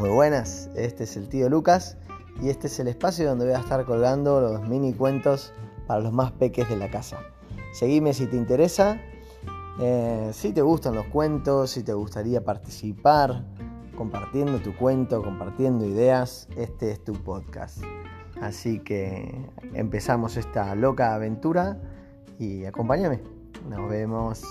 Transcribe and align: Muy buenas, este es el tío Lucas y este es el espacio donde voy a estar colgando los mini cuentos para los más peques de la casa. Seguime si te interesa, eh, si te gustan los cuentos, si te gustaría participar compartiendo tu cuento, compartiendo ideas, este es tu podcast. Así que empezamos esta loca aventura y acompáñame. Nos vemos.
Muy 0.00 0.08
buenas, 0.08 0.70
este 0.76 1.04
es 1.04 1.14
el 1.18 1.28
tío 1.28 1.50
Lucas 1.50 1.98
y 2.40 2.48
este 2.48 2.68
es 2.68 2.80
el 2.80 2.88
espacio 2.88 3.28
donde 3.28 3.44
voy 3.44 3.54
a 3.54 3.58
estar 3.58 3.84
colgando 3.84 4.40
los 4.40 4.66
mini 4.66 4.94
cuentos 4.94 5.52
para 5.86 6.00
los 6.00 6.10
más 6.10 6.32
peques 6.32 6.70
de 6.70 6.78
la 6.78 6.90
casa. 6.90 7.18
Seguime 7.74 8.14
si 8.14 8.26
te 8.26 8.38
interesa, 8.38 8.98
eh, 9.78 10.30
si 10.32 10.52
te 10.54 10.62
gustan 10.62 10.94
los 10.94 11.04
cuentos, 11.08 11.72
si 11.72 11.82
te 11.82 11.92
gustaría 11.92 12.42
participar 12.42 13.44
compartiendo 13.94 14.58
tu 14.60 14.74
cuento, 14.74 15.22
compartiendo 15.22 15.84
ideas, 15.84 16.48
este 16.56 16.92
es 16.92 17.04
tu 17.04 17.12
podcast. 17.12 17.82
Así 18.40 18.78
que 18.78 19.50
empezamos 19.74 20.38
esta 20.38 20.74
loca 20.76 21.14
aventura 21.14 21.78
y 22.38 22.64
acompáñame. 22.64 23.20
Nos 23.68 23.90
vemos. 23.90 24.42